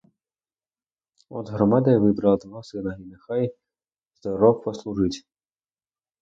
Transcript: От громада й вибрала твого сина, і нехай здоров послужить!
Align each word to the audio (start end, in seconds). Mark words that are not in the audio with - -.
От 1.29 1.49
громада 1.49 1.91
й 1.91 1.97
вибрала 1.97 2.37
твого 2.37 2.63
сина, 2.63 2.97
і 2.99 3.03
нехай 3.03 3.55
здоров 4.19 4.63
послужить! 4.63 5.27